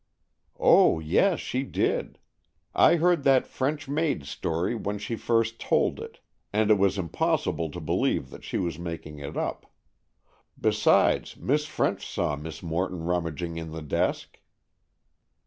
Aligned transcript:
"Oh, 0.59 0.97
yes, 0.99 1.39
she 1.39 1.61
did; 1.61 2.17
I 2.73 2.95
heard 2.95 3.21
that 3.21 3.45
French 3.45 3.87
maid's 3.87 4.29
story, 4.31 4.73
when 4.73 4.97
she 4.97 5.15
first 5.15 5.59
told 5.61 5.99
it, 5.99 6.19
and 6.51 6.71
it 6.71 6.79
was 6.79 6.97
impossible 6.97 7.69
to 7.69 7.79
believe 7.79 8.35
she 8.43 8.57
was 8.57 8.79
making 8.79 9.19
it 9.19 9.37
up. 9.37 9.71
Besides, 10.59 11.37
Miss 11.37 11.67
French 11.67 12.03
saw 12.03 12.35
Miss 12.35 12.63
Morton 12.63 13.03
rummaging 13.03 13.57
in 13.57 13.73
the 13.73 13.83
desk." 13.83 14.39